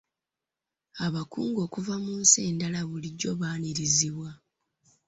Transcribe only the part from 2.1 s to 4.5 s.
nsi endala bulijjo baanirizibwa.